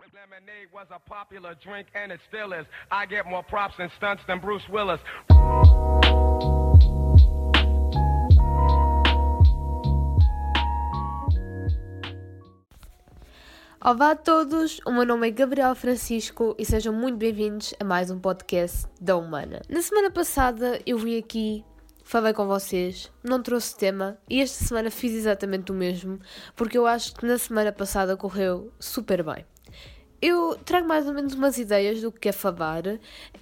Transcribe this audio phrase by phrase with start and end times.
[0.00, 2.66] Lemonade was a popular drink and it still is.
[2.90, 5.00] I get more props and stunts than Bruce Willis.
[13.84, 18.10] Olá a todos, o meu nome é Gabriel Francisco e sejam muito bem-vindos a mais
[18.10, 19.60] um podcast da Humana.
[19.68, 21.64] Na semana passada eu vim aqui,
[22.04, 26.20] falei com vocês, não trouxe tema e esta semana fiz exatamente o mesmo
[26.54, 29.44] porque eu acho que na semana passada correu super bem.
[30.22, 32.84] Eu trago mais ou menos umas ideias do que é falar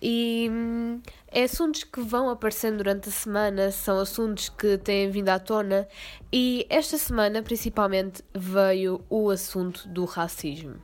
[0.01, 5.29] e hum, é assuntos que vão aparecendo durante a semana, são assuntos que têm vindo
[5.29, 5.87] à tona
[6.33, 10.77] e esta semana principalmente veio o assunto do racismo.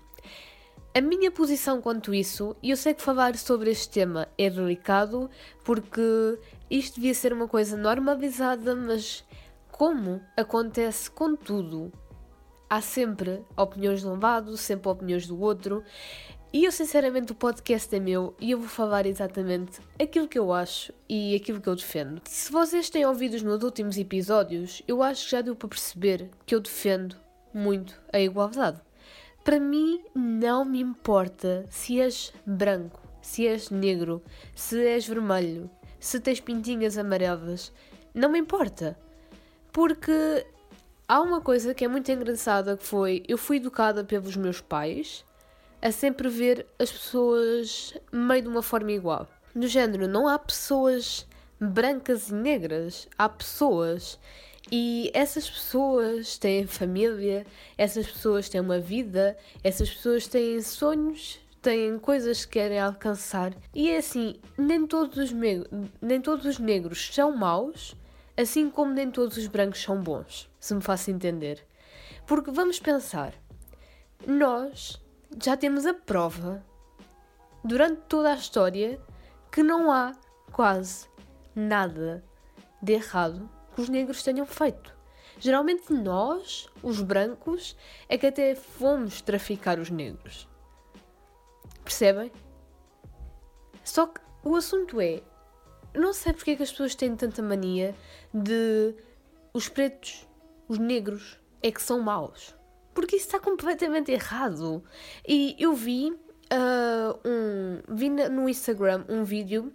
[0.95, 5.31] A minha posição quanto isso, e eu sei que falar sobre este tema é delicado
[5.65, 6.39] porque
[6.71, 9.25] isto devia ser uma coisa normalizada, mas
[9.73, 11.91] como acontece com tudo
[12.69, 15.83] há sempre opiniões de um lado, sempre opiniões do outro.
[16.53, 20.53] E eu, sinceramente, o podcast é meu e eu vou falar exatamente aquilo que eu
[20.53, 22.23] acho e aquilo que eu defendo.
[22.25, 26.31] Se vocês têm ouvido os meus últimos episódios, eu acho que já deu para perceber
[26.47, 27.17] que eu defendo
[27.53, 28.81] muito a igualdade.
[29.45, 34.23] Para mim, não me importa se és branco, se és negro,
[34.55, 37.73] se és vermelho, se tens pintinhas amarelas.
[38.15, 38.99] Não me importa.
[39.73, 40.47] Porque
[41.09, 45.25] Há uma coisa que é muito engraçada que foi, eu fui educada pelos meus pais
[45.81, 49.29] a sempre ver as pessoas meio de uma forma igual.
[49.55, 51.25] Do género, não há pessoas
[51.61, 54.19] brancas e negras, há pessoas
[54.73, 57.47] e essas pessoas têm família,
[57.79, 63.55] essas pessoas têm uma vida, essas pessoas têm sonhos, têm coisas que querem alcançar.
[63.73, 65.31] E é assim, nem todos os,
[66.03, 67.95] nem todos os negros são maus,
[68.37, 71.65] assim como nem todos os brancos são bons, se me faço entender.
[72.27, 73.33] Porque vamos pensar,
[74.27, 75.01] nós
[75.43, 76.65] já temos a prova,
[77.63, 79.01] durante toda a história,
[79.51, 80.13] que não há
[80.53, 81.09] quase
[81.55, 82.25] nada
[82.83, 84.95] de errado que os negros tenham feito.
[85.39, 87.77] Geralmente nós, os brancos,
[88.09, 90.49] é que até fomos traficar os negros.
[91.85, 92.33] Percebem?
[93.85, 95.23] Só que o assunto é,
[95.95, 97.95] não sei porque é que as pessoas têm tanta mania
[98.35, 98.95] de
[99.53, 100.27] os pretos,
[100.69, 102.55] os negros, é que são maus.
[102.95, 104.83] Porque isso está completamente errado.
[105.27, 109.73] E eu vi, uh, um, vi no Instagram um vídeo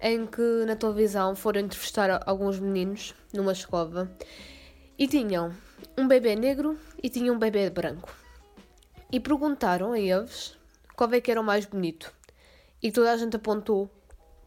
[0.00, 4.10] em que na televisão foram entrevistar alguns meninos numa escola
[4.98, 5.52] e tinham
[5.96, 8.14] um bebê negro e tinham um bebê branco.
[9.10, 10.56] E perguntaram a eles
[10.94, 12.12] qual é que era o mais bonito.
[12.82, 13.90] E toda a gente apontou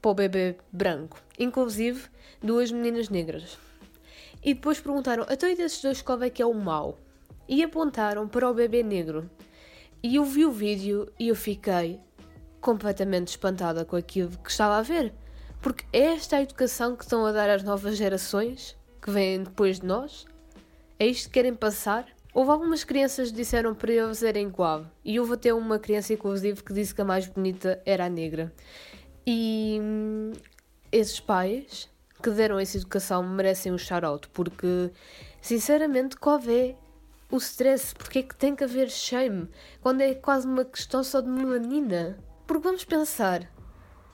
[0.01, 2.09] para o bebê branco, inclusive
[2.41, 3.57] duas meninas negras.
[4.43, 6.97] E depois perguntaram, a todos desses dois qual é que é o mau?
[7.47, 9.29] E apontaram para o bebê negro.
[10.01, 11.99] E eu vi o vídeo e eu fiquei
[12.59, 15.13] completamente espantada com aquilo que estava a ver.
[15.61, 19.79] Porque é esta a educação que estão a dar às novas gerações, que vêm depois
[19.79, 20.25] de nós?
[20.97, 22.07] É isto que querem passar?
[22.33, 26.63] Houve algumas crianças que disseram para eles serem igual, e houve até uma criança, inclusive,
[26.63, 28.53] que disse que a mais bonita era a negra.
[29.27, 30.31] E hum,
[30.91, 31.90] esses pais
[32.21, 34.91] que deram essa educação merecem um shout-out, porque,
[35.41, 36.75] sinceramente, qual é
[37.29, 37.95] o stress?
[37.95, 39.49] Porque é que tem que haver shame
[39.81, 42.19] quando é quase uma questão só de melanina?
[42.45, 43.49] Porque vamos pensar,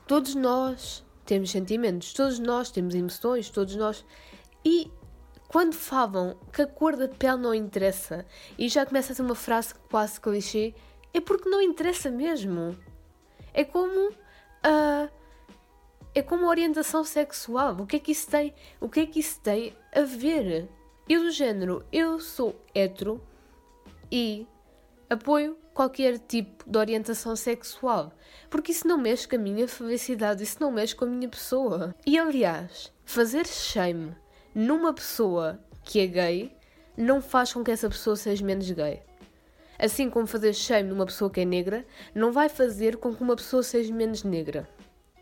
[0.08, 4.06] todos nós temos sentimentos, todos nós temos emoções, todos nós.
[4.64, 4.92] E
[5.48, 8.26] quando falam que a cor da pele não interessa
[8.58, 10.74] e já começa a ser uma frase quase clichê,
[11.14, 12.78] é porque não interessa mesmo.
[13.54, 15.10] É como uh,
[16.18, 17.78] é como orientação sexual.
[17.80, 18.52] O que é que isso tem?
[18.82, 20.68] O que é que isso tem a ver?
[21.08, 23.22] Eu do género, eu sou hetero
[24.12, 24.48] e
[25.08, 28.12] apoio qualquer tipo de orientação sexual,
[28.50, 31.94] porque isso não mexe com a minha felicidade, isso não mexe com a minha pessoa.
[32.04, 34.16] E aliás, fazer shame
[34.56, 36.58] numa pessoa que é gay
[36.98, 39.04] não faz com que essa pessoa seja menos gay.
[39.78, 41.86] Assim como fazer shame numa pessoa que é negra,
[42.16, 44.68] não vai fazer com que uma pessoa seja menos negra.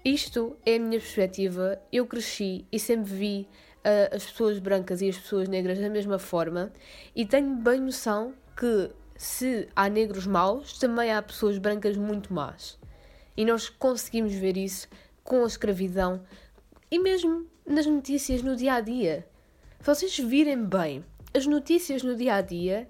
[0.05, 1.81] Isto é a minha perspectiva.
[1.91, 3.47] Eu cresci e sempre vi
[3.79, 6.71] uh, as pessoas brancas e as pessoas negras da mesma forma
[7.15, 12.77] e tenho bem noção que se há negros maus, também há pessoas brancas muito más.
[13.35, 14.87] E nós conseguimos ver isso
[15.23, 16.21] com a escravidão
[16.91, 19.27] e mesmo nas notícias no dia a dia.
[19.79, 21.03] Se vocês virem bem
[21.33, 22.87] as notícias no dia a dia,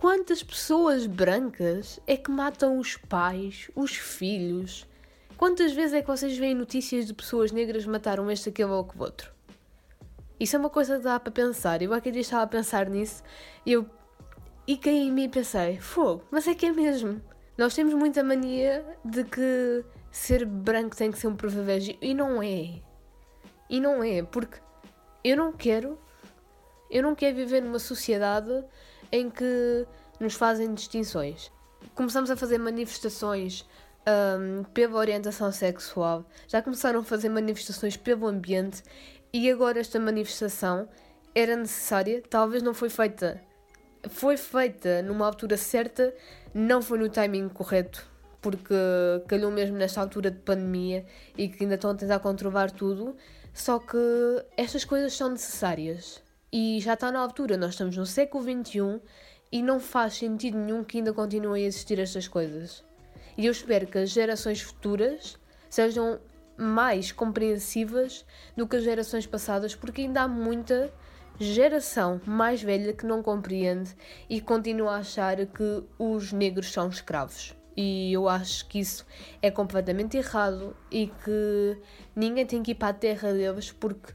[0.00, 4.86] Quantas pessoas brancas é que matam os pais, os filhos?
[5.38, 9.04] Quantas vezes é que vocês veem notícias de pessoas negras mataram este, aquele ou aquele
[9.04, 9.32] outro?
[10.38, 11.80] Isso é uma coisa que dá para pensar.
[11.80, 13.22] Eu aquele dia estava a pensar nisso
[13.64, 13.88] e eu
[14.66, 17.22] e caí em mim e pensei, fogo, mas é que é mesmo.
[17.56, 22.42] Nós temos muita mania de que ser branco tem que ser um privilégio e não
[22.42, 22.82] é.
[23.70, 24.58] E não é, porque
[25.22, 25.96] eu não quero,
[26.90, 28.64] eu não quero viver numa sociedade
[29.12, 29.86] em que
[30.18, 31.52] nos fazem distinções.
[31.94, 33.64] Começamos a fazer manifestações
[34.06, 38.82] um, pela orientação sexual, já começaram a fazer manifestações pelo ambiente
[39.32, 40.88] e agora esta manifestação
[41.34, 43.40] era necessária, talvez não foi feita.
[44.08, 46.14] Foi feita numa altura certa,
[46.54, 48.08] não foi no timing correto,
[48.40, 48.74] porque
[49.26, 51.04] calhou mesmo nesta altura de pandemia
[51.36, 53.16] e que ainda estão a tentar controlar tudo.
[53.52, 53.98] Só que
[54.56, 56.22] estas coisas são necessárias
[56.52, 59.00] e já está na altura, nós estamos no século XXI
[59.50, 62.84] e não faz sentido nenhum que ainda continuem a existir estas coisas.
[63.38, 65.38] E eu espero que as gerações futuras
[65.70, 66.18] sejam
[66.56, 68.26] mais compreensivas
[68.56, 70.92] do que as gerações passadas, porque ainda há muita
[71.38, 73.94] geração mais velha que não compreende
[74.28, 77.54] e continua a achar que os negros são escravos.
[77.76, 79.06] E eu acho que isso
[79.40, 81.80] é completamente errado e que
[82.16, 84.14] ninguém tem que ir para a terra deles porque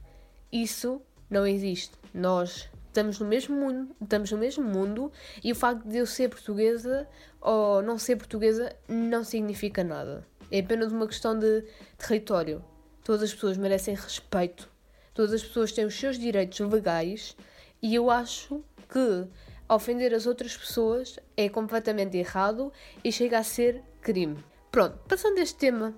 [0.52, 1.00] isso
[1.30, 1.94] não existe.
[2.12, 5.10] Nós estamos no mesmo mundo, estamos no mesmo mundo
[5.42, 7.08] e o facto de eu ser portuguesa
[7.40, 10.24] ou não ser portuguesa não significa nada.
[10.48, 11.64] É apenas uma questão de
[11.98, 12.64] território.
[13.02, 14.70] Todas as pessoas merecem respeito.
[15.12, 17.36] Todas as pessoas têm os seus direitos legais
[17.82, 19.26] e eu acho que
[19.68, 24.38] ofender as outras pessoas é completamente errado e chega a ser crime.
[24.70, 25.94] Pronto, passando este tema,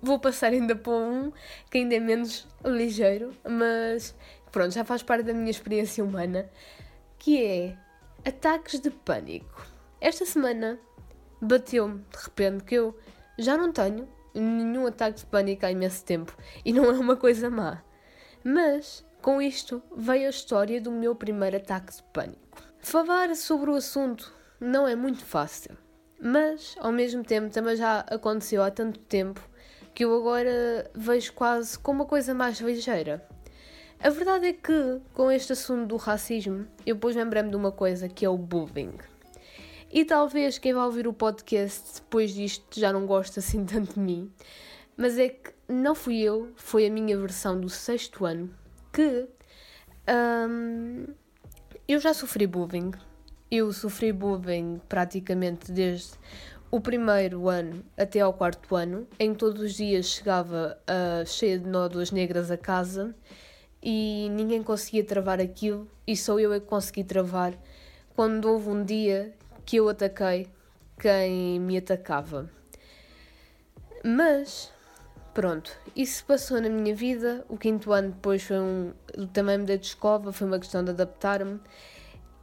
[0.00, 1.32] vou passar ainda para um
[1.70, 4.14] que ainda é menos ligeiro, mas
[4.50, 6.50] pronto, já faz parte da minha experiência humana,
[7.18, 7.76] que é
[8.26, 9.66] ataques de pânico.
[10.00, 10.78] Esta semana
[11.40, 12.98] bateu-me de repente que eu
[13.38, 17.50] já não tenho nenhum ataque de pânico há imenso tempo e não é uma coisa
[17.50, 17.82] má.
[18.44, 22.62] Mas com isto veio a história do meu primeiro ataque de pânico.
[22.78, 25.76] Falar sobre o assunto não é muito fácil,
[26.20, 29.40] mas ao mesmo tempo também já aconteceu há tanto tempo
[29.94, 33.26] que eu agora vejo quase como uma coisa mais ligeira.
[34.02, 38.08] A verdade é que, com este assunto do racismo, eu depois lembrei-me de uma coisa
[38.08, 38.94] que é o bullying.
[39.92, 44.00] E talvez quem vai ouvir o podcast depois disto já não goste assim tanto de
[44.00, 44.32] mim,
[44.96, 48.48] mas é que não fui eu, foi a minha versão do sexto ano
[48.90, 49.28] que
[50.48, 51.04] hum,
[51.86, 52.92] eu já sofri bullying.
[53.50, 56.12] Eu sofri bullying praticamente desde
[56.70, 61.58] o primeiro ano até ao quarto ano, em que todos os dias chegava uh, cheia
[61.58, 63.14] de nódoas negras a casa
[63.82, 67.54] e ninguém conseguia travar aquilo e só eu é que consegui travar
[68.14, 69.34] quando houve um dia
[69.64, 70.48] que eu ataquei
[70.98, 72.50] quem me atacava.
[74.04, 74.72] Mas
[75.32, 77.44] Pronto, isso passou na minha vida.
[77.48, 78.92] O quinto ano depois foi um.
[79.32, 81.60] Também mudei de escova, foi uma questão de adaptar-me.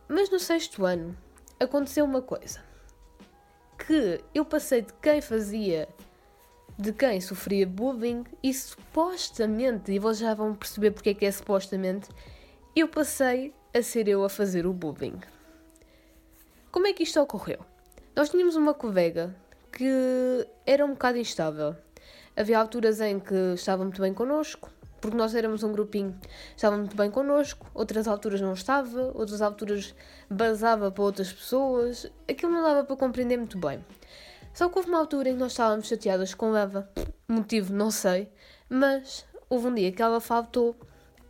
[0.08, 1.16] Mas no sexto ano
[1.60, 2.62] aconteceu uma coisa.
[3.78, 5.90] Que eu passei de quem fazia.
[6.78, 11.32] De quem sofria bullying e supostamente, e vocês já vão perceber porque é que é
[11.32, 12.10] supostamente,
[12.76, 15.20] eu passei a ser eu a fazer o bullying.
[16.72, 17.60] Como é que isto ocorreu?
[18.16, 19.36] Nós tínhamos uma colega
[19.72, 21.76] que era um bocado instável
[22.38, 24.70] Havia alturas em que estava muito bem connosco,
[25.02, 26.16] porque nós éramos um grupinho,
[26.56, 29.96] estava muito bem connosco, outras alturas não estava, outras alturas
[30.30, 33.84] basava para outras pessoas, aquilo não dava para compreender muito bem.
[34.58, 36.90] Só que houve uma altura em que nós estávamos chateadas com Eva,
[37.28, 38.28] motivo não sei,
[38.68, 40.76] mas houve um dia que ela faltou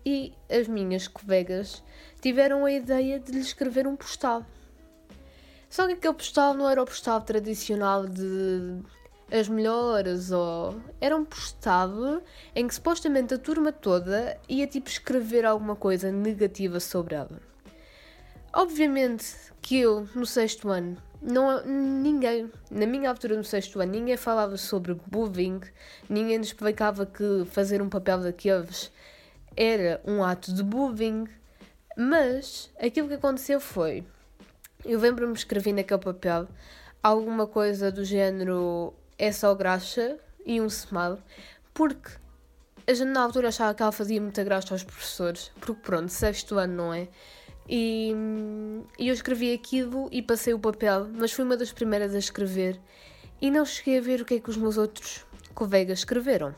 [0.06, 1.84] e as minhas colegas
[2.22, 4.46] tiveram a ideia de lhe escrever um postal.
[5.70, 8.82] Só que aquele postal não era o postal tradicional de
[9.30, 12.24] as melhores, ou era um postado
[12.56, 17.42] em que supostamente a turma toda ia tipo escrever alguma coisa negativa sobre ela.
[18.54, 24.18] Obviamente que eu, no sexto ano, não, ninguém, na minha altura no sexto ano, ninguém
[24.18, 25.62] falava sobre bullying,
[26.10, 28.92] ninguém explicava que fazer um papel daqueles
[29.56, 31.28] era um ato de bullying,
[31.98, 34.04] mas aquilo que aconteceu foi,
[34.86, 36.48] eu lembro-me escrever naquele papel
[37.02, 41.18] alguma coisa do género é só graxa e um smile,
[41.74, 42.12] porque
[42.86, 46.58] a gente na altura achava que ela fazia muita graça aos professores, porque pronto, sexto
[46.58, 47.08] ano, não é?
[47.70, 48.14] E,
[48.98, 52.80] e eu escrevi aquilo e passei o papel, mas fui uma das primeiras a escrever
[53.42, 56.56] e não cheguei a ver o que é que os meus outros colegas escreveram.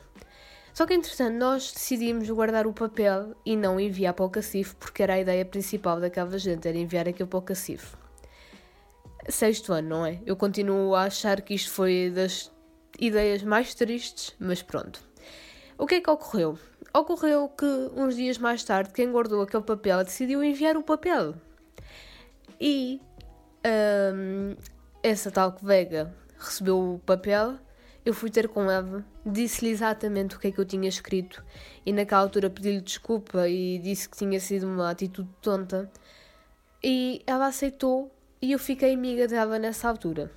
[0.72, 5.02] Só que entretanto nós decidimos guardar o papel e não enviar para o cacifo, porque
[5.02, 7.98] era a ideia principal daquela gente, era enviar aquilo para o cacifo
[9.28, 10.20] sexto ano, não é?
[10.24, 12.50] Eu continuo a achar que isto foi das
[12.98, 15.09] ideias mais tristes, mas pronto.
[15.80, 16.58] O que é que ocorreu?
[16.92, 17.64] Ocorreu que
[17.96, 21.34] uns dias mais tarde, quem guardou aquele papel decidiu enviar o papel.
[22.60, 23.00] E
[24.14, 24.54] um,
[25.02, 27.56] essa tal colega recebeu o papel,
[28.04, 31.42] eu fui ter com ela, disse-lhe exatamente o que é que eu tinha escrito
[31.86, 35.90] e naquela altura pedi-lhe desculpa e disse que tinha sido uma atitude tonta.
[36.84, 40.30] E ela aceitou e eu fiquei amiga dela nessa altura.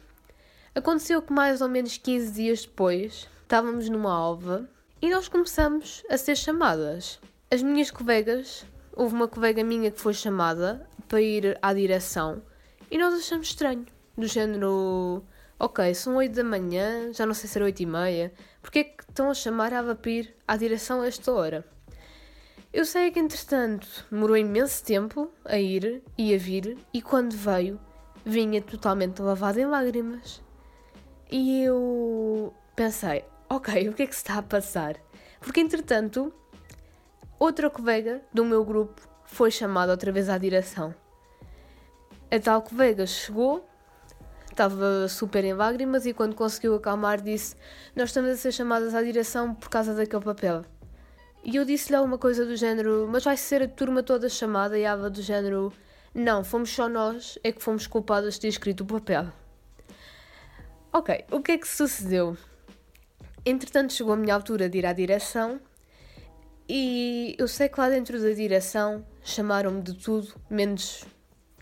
[0.73, 4.69] Aconteceu que mais ou menos 15 dias depois estávamos numa alva
[5.03, 7.19] e nós começamos a ser chamadas.
[7.51, 12.41] As minhas colegas, houve uma colega minha que foi chamada para ir à direção
[12.89, 13.85] e nós achamos estranho.
[14.17, 15.21] Do género,
[15.59, 18.83] ok, são 8 da manhã, já não sei se era 8 e meia, porque é
[18.85, 21.65] que estão a chamar a Vapir à direção a esta hora?
[22.71, 27.77] Eu sei que, entretanto, demorou imenso tempo a ir e a vir, e quando veio,
[28.25, 30.41] vinha totalmente lavada em lágrimas.
[31.29, 34.95] E eu pensei, ok, o que é que se está a passar?
[35.39, 36.33] Porque, entretanto,
[37.37, 40.93] outra colega do meu grupo foi chamada outra vez à direção.
[42.31, 43.67] A tal colega chegou,
[44.49, 47.55] estava super em lágrimas e quando conseguiu acalmar disse:
[47.95, 50.63] Nós estamos a ser chamadas à direção por causa daquele papel.
[51.43, 54.79] E eu disse-lhe alguma coisa do género: Mas vai ser a turma toda chamada?
[54.79, 55.71] E ela do género:
[56.13, 59.27] Não, fomos só nós, é que fomos culpadas de ter escrito o papel.
[60.91, 62.35] Ok, o que é que sucedeu?
[63.45, 65.59] Entretanto, chegou a minha altura de ir à direção
[66.67, 71.03] e eu sei que lá dentro da direção chamaram-me de tudo, menos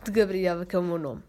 [0.03, 1.23] de Gabriela, que é o meu nome.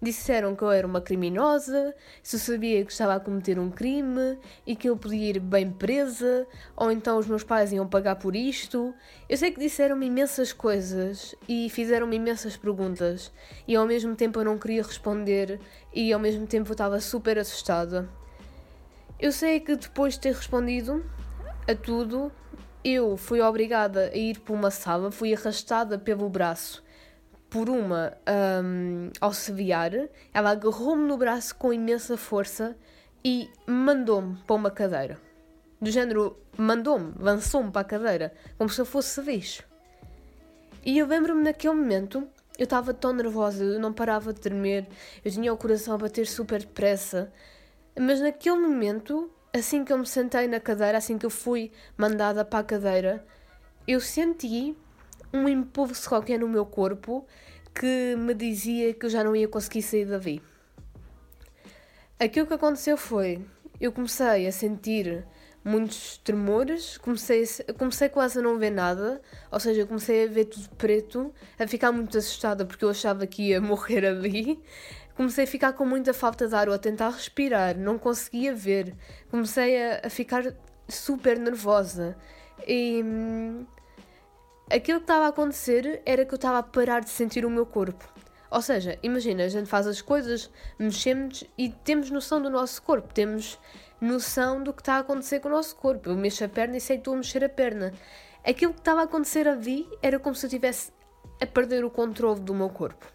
[0.00, 4.38] Disseram que eu era uma criminosa, se eu sabia que estava a cometer um crime
[4.66, 8.34] e que eu podia ir bem presa, ou então os meus pais iam pagar por
[8.34, 8.94] isto.
[9.28, 13.30] Eu sei que disseram-me imensas coisas e fizeram-me imensas perguntas,
[13.68, 15.60] e ao mesmo tempo eu não queria responder,
[15.92, 18.08] e ao mesmo tempo eu estava super assustada.
[19.24, 21.02] Eu sei que depois de ter respondido
[21.66, 22.30] a tudo,
[22.84, 26.84] eu fui obrigada a ir para uma sala, fui arrastada pelo braço
[27.48, 28.12] por uma
[28.62, 29.92] um, auxiliar,
[30.30, 32.76] ela agarrou-me no braço com imensa força
[33.24, 35.18] e mandou-me para uma cadeira.
[35.80, 39.62] Do género, mandou-me, lançou-me para a cadeira, como se eu fosse bicho.
[40.84, 42.28] E eu lembro-me naquele momento,
[42.58, 44.86] eu estava tão nervosa, eu não parava de tremer,
[45.24, 47.32] eu tinha o coração a bater super depressa,
[47.98, 52.44] mas naquele momento, assim que eu me sentei na cadeira, assim que eu fui mandada
[52.44, 53.24] para a cadeira,
[53.86, 54.76] eu senti
[55.32, 57.26] um impulso qualquer no meu corpo
[57.74, 60.42] que me dizia que eu já não ia conseguir sair dali.
[62.18, 63.44] Aquilo que aconteceu foi,
[63.80, 65.26] eu comecei a sentir
[65.64, 67.44] muitos tremores, comecei,
[67.78, 69.20] comecei quase a não ver nada,
[69.50, 73.48] ou seja, comecei a ver tudo preto, a ficar muito assustada porque eu achava que
[73.48, 74.62] ia morrer ali.
[75.16, 78.94] Comecei a ficar com muita falta de ar ou a tentar respirar, não conseguia ver.
[79.30, 80.54] Comecei a, a ficar
[80.88, 82.16] super nervosa.
[82.66, 83.64] E hum,
[84.70, 87.64] aquilo que estava a acontecer era que eu estava a parar de sentir o meu
[87.64, 88.12] corpo.
[88.50, 93.12] Ou seja, imagina, a gente faz as coisas, mexemos e temos noção do nosso corpo,
[93.12, 93.58] temos
[94.00, 96.10] noção do que está a acontecer com o nosso corpo.
[96.10, 97.92] Eu mexo a perna e sei que estou a mexer a perna.
[98.44, 100.92] Aquilo que estava a acontecer ali era como se eu estivesse
[101.40, 103.06] a perder o controle do meu corpo.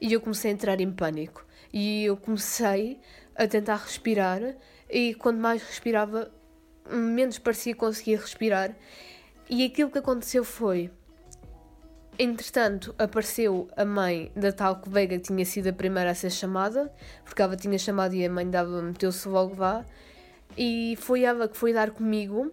[0.00, 1.44] E eu comecei a entrar em pânico.
[1.72, 2.98] E eu comecei
[3.36, 4.40] a tentar respirar,
[4.88, 6.30] e quanto mais respirava,
[6.90, 8.74] menos parecia conseguir respirar.
[9.48, 10.90] E aquilo que aconteceu foi.
[12.18, 16.92] Entretanto, apareceu a mãe da tal colega que tinha sido a primeira a ser chamada,
[17.24, 19.86] porque ela tinha chamado e a mãe dava meteu-se logo lá,
[20.56, 22.52] e foi ela que foi dar comigo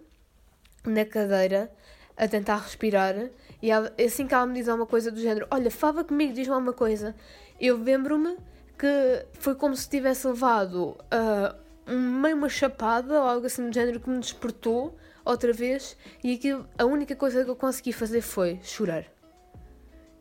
[0.85, 1.69] na cadeira
[2.15, 3.29] a tentar respirar.
[3.61, 6.73] E assim que ela me diz alguma coisa do género: Olha, fala comigo, diz-me alguma
[6.73, 7.15] coisa.
[7.59, 8.37] Eu lembro-me
[8.77, 13.99] que foi como se tivesse levado uh, meio uma chapada ou algo assim do género
[13.99, 14.95] que me despertou
[15.25, 19.05] outra vez e aquilo, a única coisa que eu consegui fazer foi chorar.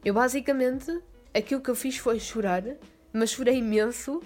[0.04, 1.00] Eu basicamente,
[1.34, 2.62] aquilo que eu fiz foi chorar,
[3.12, 4.22] mas chorei imenso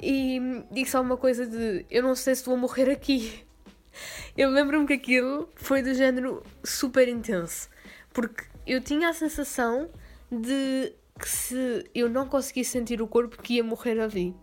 [0.00, 3.44] e disse alguma coisa de eu não sei se vou morrer aqui.
[4.34, 7.68] Eu lembro-me que aquilo foi do género super intenso,
[8.10, 9.88] porque eu tinha a sensação
[10.30, 14.34] de que se eu não conseguisse sentir o corpo que ia morrer ali.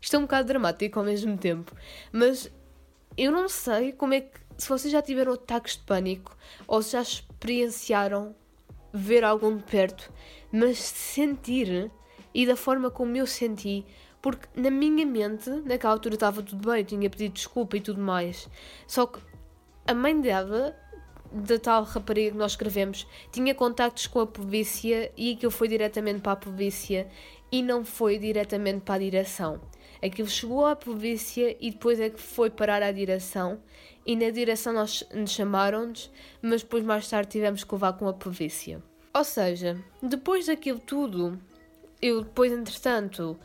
[0.00, 1.74] Isto é um bocado dramático ao mesmo tempo,
[2.10, 2.50] mas
[3.16, 6.92] eu não sei como é que se vocês já tiveram ataques de pânico ou se
[6.92, 8.34] já experienciaram
[8.92, 10.12] ver algum de perto,
[10.50, 11.90] mas sentir
[12.34, 13.84] e da forma como eu senti,
[14.20, 18.48] porque na minha mente, naquela altura estava tudo bem, tinha pedido desculpa e tudo mais.
[18.86, 19.20] Só que
[19.86, 20.76] a mãe dela,
[21.32, 26.20] da tal rapariga que nós escrevemos, tinha contactos com a polícia e aquilo foi diretamente
[26.20, 27.08] para a polícia
[27.50, 29.60] e não foi diretamente para a direção.
[30.02, 33.60] Aquilo chegou à polícia e depois é que foi parar à direção.
[34.04, 36.10] E na direção nós chamaram-nos,
[36.40, 38.82] mas depois mais tarde tivemos que levar com a polícia.
[39.14, 41.38] Ou seja, depois daquilo tudo,
[42.02, 43.38] eu depois, entretanto,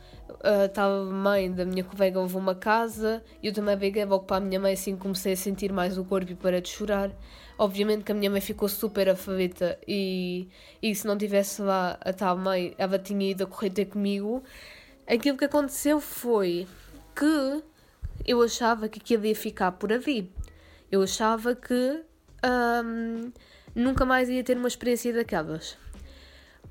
[0.65, 4.39] estava uh, mãe da minha colega levou uma casa, eu também peguei logo para a
[4.39, 7.11] minha mãe, assim comecei a sentir mais o corpo e parei de chorar.
[7.59, 10.47] Obviamente que a minha mãe ficou super alfabeta e,
[10.81, 14.43] e se não tivesse lá a tal mãe, ela tinha ido a correr ter comigo.
[15.07, 16.67] Aquilo que aconteceu foi
[17.15, 17.63] que
[18.25, 20.31] eu achava que aquilo ia ficar por ali.
[20.91, 22.03] Eu achava que
[22.83, 23.31] um,
[23.75, 25.77] nunca mais ia ter uma experiência daquelas.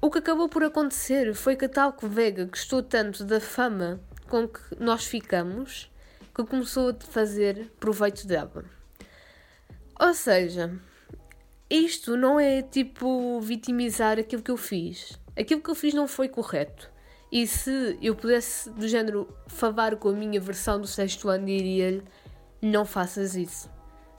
[0.00, 4.60] O que acabou por acontecer foi que tal colega gostou tanto da fama com que
[4.78, 5.90] nós ficamos
[6.34, 8.64] que começou a fazer proveito dela.
[9.98, 10.78] Ou seja,
[11.70, 15.18] isto não é tipo vitimizar aquilo que eu fiz.
[15.36, 16.90] Aquilo que eu fiz não foi correto.
[17.32, 22.04] E se eu pudesse, do género, falar com a minha versão do sexto ano, diria-lhe:
[22.60, 23.75] não faças isso.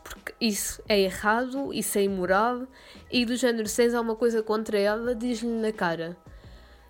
[0.10, 2.68] Porque isso é errado, isso é imoral,
[3.12, 6.18] e do género, se tens alguma coisa contra ela, diz-lhe na cara.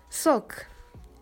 [0.08, 0.56] Só que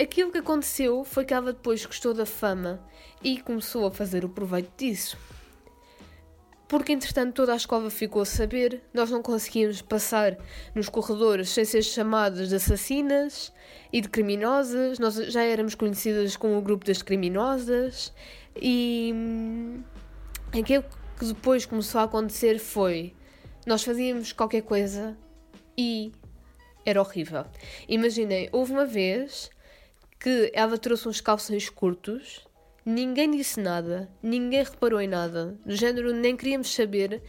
[0.02, 2.80] aquilo que aconteceu foi que ela depois gostou da fama
[3.22, 5.16] e começou a fazer o proveito disso
[6.68, 10.36] porque entretanto toda a escola ficou a saber, nós não conseguíamos passar
[10.74, 13.52] nos corredores sem ser chamadas de assassinas
[13.92, 18.12] e de criminosas, nós já éramos conhecidas como o grupo das criminosas
[18.60, 19.82] e hum,
[20.58, 20.84] aquilo
[21.18, 23.14] que depois começou a acontecer foi
[23.66, 25.16] nós fazíamos qualquer coisa
[25.76, 26.12] e
[26.84, 27.44] era horrível.
[27.88, 29.50] Imaginem, houve uma vez
[30.20, 32.46] que ela trouxe uns calções curtos
[32.88, 37.20] Ninguém disse nada, ninguém reparou em nada, do género nem queríamos saber.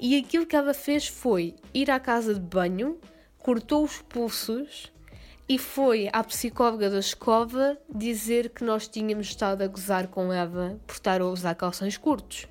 [0.00, 2.98] E aquilo que ela fez foi ir à casa de banho,
[3.38, 4.92] cortou os pulsos
[5.48, 10.76] e foi à psicóloga da escova dizer que nós tínhamos estado a gozar com ela
[10.84, 12.48] por estar a usar calções curtos.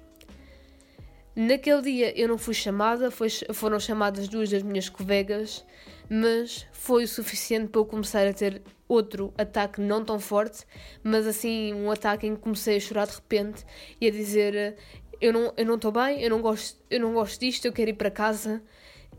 [1.35, 5.65] Naquele dia eu não fui chamada, foi, foram chamadas duas das minhas colegas,
[6.09, 10.65] mas foi o suficiente para eu começar a ter outro ataque não tão forte,
[11.03, 13.65] mas assim um ataque em que comecei a chorar de repente
[13.99, 14.77] e a dizer
[15.19, 17.89] eu não eu não estou bem, eu não gosto eu não gosto disto, eu quero
[17.89, 18.63] ir para casa.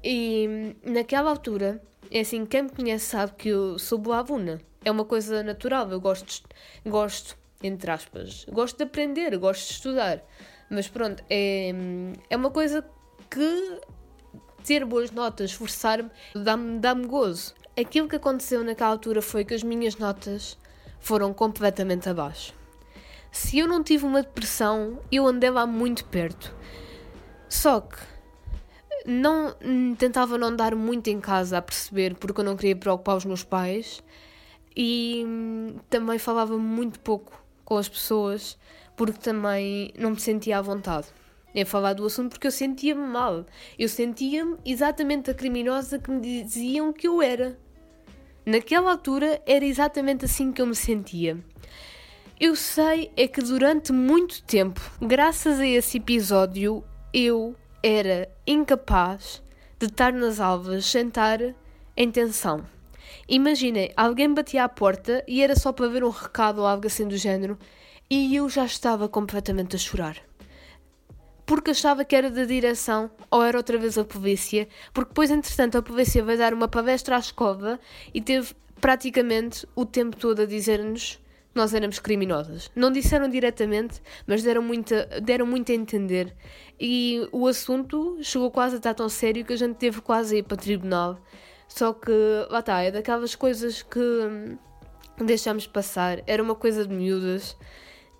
[0.03, 4.91] E naquela altura é assim quem me conhece sabe que eu sou boa aluna, é
[4.91, 6.49] uma coisa natural, eu gosto
[6.87, 10.23] gosto entre aspas, gosto de aprender, gosto de estudar
[10.71, 11.73] mas pronto, é,
[12.29, 12.85] é uma coisa
[13.31, 13.81] que
[14.65, 17.55] ter boas notas, esforçar-me, dá-me dá gozo.
[17.79, 20.59] Aquilo que aconteceu naquela altura foi que as minhas notas
[20.99, 22.53] foram completamente abaixo.
[23.31, 26.55] Se eu não tive uma depressão, eu andei lá muito perto.
[27.49, 27.99] Só que
[29.07, 29.55] não
[29.97, 33.45] tentava não dar muito em casa a perceber porque eu não queria preocupar os meus
[33.45, 34.03] pais
[34.77, 38.59] e hum, também falava muito pouco com as pessoas
[38.97, 41.09] porque também não me sentia à vontade
[41.57, 43.47] em falar do assunto porque eu sentia-me mal.
[43.79, 47.59] Eu sentia-me exatamente a criminosa que me diziam que eu era.
[48.45, 51.39] Naquela altura era exatamente assim que eu me sentia.
[52.39, 59.43] Eu sei é que durante muito tempo, graças a esse episódio, eu era incapaz
[59.79, 61.41] de estar nas alvas sem estar
[61.97, 62.67] em tensão.
[63.27, 67.09] Imaginem, alguém batia à porta e era só para ver um recado ou algo assim
[67.09, 67.59] do género
[68.09, 70.17] e eu já estava completamente a chorar.
[71.45, 75.79] Porque achava que era da direção ou era outra vez a polícia, porque depois, entretanto,
[75.79, 77.79] a polícia vai dar uma palestra à escova
[78.13, 81.21] e teve praticamente o tempo todo a dizer-nos que
[81.55, 82.71] nós éramos criminosas.
[82.75, 86.35] Não disseram diretamente, mas deram muito, deram muito a entender.
[86.79, 90.39] E o assunto chegou quase a estar tão sério que a gente teve quase a
[90.39, 91.19] ir para tribunal.
[91.69, 92.13] Só que,
[92.51, 94.01] lá está, é daquelas coisas que
[95.25, 96.23] deixamos passar.
[96.27, 97.57] Era uma coisa de miúdas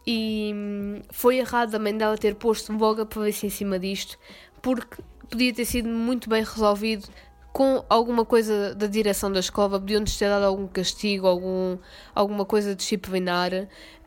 [0.07, 4.19] e hum, foi errado a mãe dela ter posto logo a polícia em cima disto,
[4.63, 7.09] porque podia ter sido muito bem resolvido
[7.53, 11.79] com alguma coisa da direção da escola, podiam-nos ter dado algum castigo, algum,
[12.15, 13.51] alguma coisa disciplinar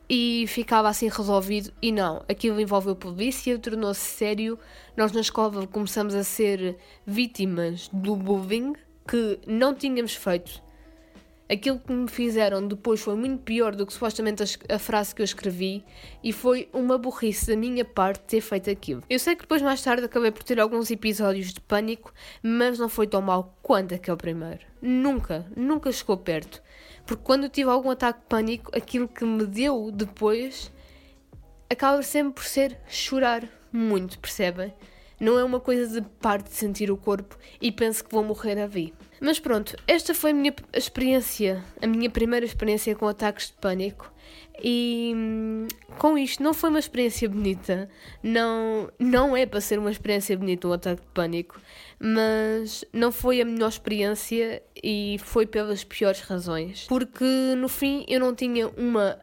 [0.07, 1.73] e ficava assim resolvido.
[1.81, 4.57] E não, aquilo envolveu polícia, tornou-se sério.
[4.95, 8.73] Nós na escola começamos a ser vítimas do bullying
[9.07, 10.61] que não tínhamos feito
[11.49, 15.25] aquilo que me fizeram depois foi muito pior do que supostamente a, frase que eu
[15.25, 15.83] escrevi
[16.23, 19.03] e foi uma burrice da minha parte ter feito aquilo.
[19.09, 22.87] Eu sei que depois, mais tarde, acabei por ter alguns episódios de pânico, mas não
[22.87, 24.59] foi tão mal quanto aquele primeiro.
[24.81, 26.61] Nunca, nunca chegou perto.
[27.05, 30.71] Porque quando eu tive algum ataque de pânico, aquilo que me deu depois
[31.67, 34.73] acaba sempre por ser chorar muito, percebem?
[35.19, 38.59] Não é uma coisa de parte de sentir o corpo e penso que vou morrer
[38.59, 38.93] a vir.
[39.21, 44.11] Mas pronto, esta foi a minha experiência, a minha primeira experiência com ataques de pânico.
[44.61, 47.89] E hum, com isto não foi uma experiência bonita,
[48.21, 51.61] não, não é para ser uma experiência bonita um ataque de pânico,
[51.97, 56.85] mas não foi a melhor experiência e foi pelas piores razões.
[56.87, 57.25] Porque
[57.57, 59.17] no fim eu não tinha uma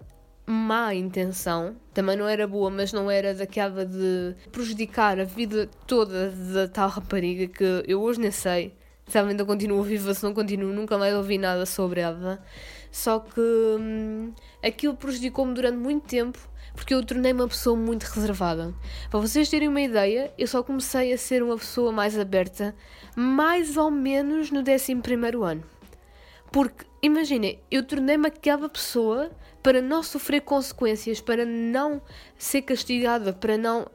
[0.47, 6.31] má intenção, também não era boa, mas não era daquela de prejudicar a vida toda
[6.31, 8.73] da tal rapariga que eu hoje nem sei
[9.07, 12.43] se ela ainda continua viva, se não continuo, nunca mais ouvi nada sobre ela.
[12.91, 16.39] Só que hum, aquilo prejudicou-me durante muito tempo
[16.77, 18.75] porque eu tornei-me uma pessoa muito reservada.
[19.11, 22.77] Para vocês terem uma ideia, eu só comecei a ser uma pessoa mais aberta
[23.17, 24.93] mais ou menos no 11
[25.43, 25.65] ano.
[26.53, 29.31] Porque, imaginem, eu tornei-me aquela pessoa
[29.63, 32.01] para não sofrer consequências, para não
[32.39, 33.87] ser castigada, para não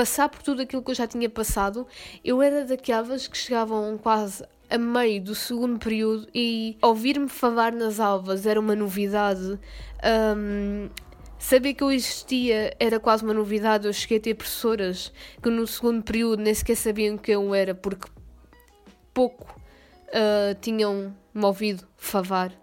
[0.00, 1.86] passar por tudo aquilo que eu já tinha passado.
[2.24, 8.00] Eu era daquelas que chegavam quase a meio do segundo período e ouvir-me falar nas
[8.00, 9.60] aulas era uma novidade.
[10.02, 10.88] Um,
[11.38, 13.86] saber que eu existia era quase uma novidade.
[13.86, 17.74] Eu cheguei a ter professoras que no segundo período nem sequer sabiam que eu era
[17.74, 18.08] porque
[19.12, 19.54] pouco
[20.08, 22.58] uh, tinham me ouvido falar.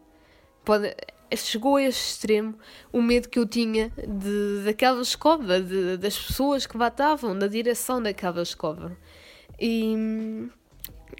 [0.65, 0.91] Pode,
[1.35, 2.55] chegou a este extremo
[2.91, 8.01] o medo que eu tinha de, daquela escova, de, das pessoas que batavam, da direção
[8.01, 8.95] daquela escova.
[9.59, 10.47] E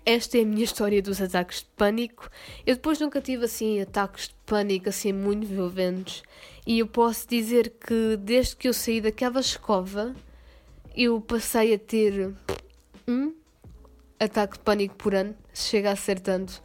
[0.06, 2.30] esta é a minha história dos ataques de pânico.
[2.66, 6.24] Eu depois nunca tive assim ataques de pânico assim muito violentos.
[6.66, 10.16] E eu posso dizer que desde que eu saí daquela escova,
[10.96, 12.34] eu passei a ter
[13.08, 13.34] um
[14.20, 16.62] ataque de pânico por ano, se chega a ser tanto.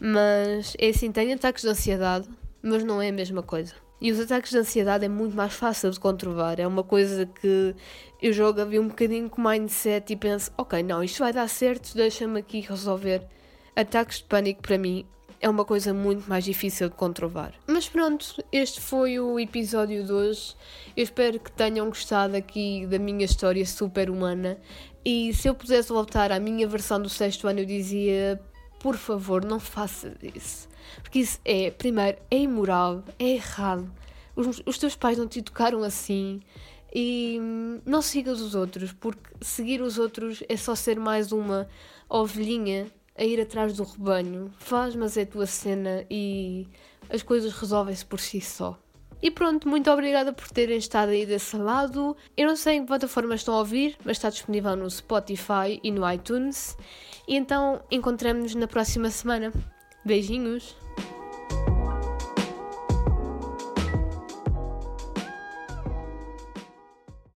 [0.00, 2.28] Mas é assim, tenho ataques de ansiedade,
[2.62, 3.74] mas não é a mesma coisa.
[4.00, 6.60] E os ataques de ansiedade é muito mais fácil de controlar.
[6.60, 7.74] É uma coisa que
[8.22, 11.94] eu jogo ali um bocadinho com mindset e penso: ok, não, isto vai dar certo,
[11.94, 13.26] deixa-me aqui resolver.
[13.74, 15.04] Ataques de pânico para mim
[15.40, 17.54] é uma coisa muito mais difícil de controlar.
[17.66, 20.54] Mas pronto, este foi o episódio de hoje.
[20.96, 24.58] Eu espero que tenham gostado aqui da minha história super humana.
[25.04, 28.40] E se eu pudesse voltar à minha versão do sexto ano, eu dizia:
[28.78, 30.68] por favor, não faça isso.
[31.02, 33.90] Porque isso é, primeiro, é imoral, é errado.
[34.34, 36.40] Os, os teus pais não te educaram assim.
[36.94, 41.68] E hum, não sigas os outros, porque seguir os outros é só ser mais uma
[42.08, 42.86] ovelhinha
[43.16, 44.52] a ir atrás do rebanho.
[44.58, 46.66] Faz, mas é a tua cena e
[47.10, 48.78] as coisas resolvem-se por si só.
[49.20, 52.16] E pronto, muito obrigada por terem estado aí desse lado.
[52.36, 55.90] Eu não sei em que plataformas estão a ouvir, mas está disponível no Spotify e
[55.90, 56.76] no iTunes.
[57.28, 59.52] E então encontramos-nos na próxima semana.
[60.02, 60.74] Beijinhos!